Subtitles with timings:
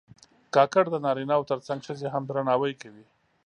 [0.55, 3.05] کاکړ د نارینه و تر څنګ ښځې هم درناوي کوي.